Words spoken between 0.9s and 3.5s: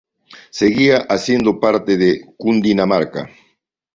haciendo parte de Cundinamarca.